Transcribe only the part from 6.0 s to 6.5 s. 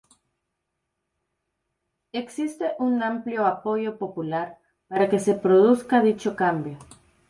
dicho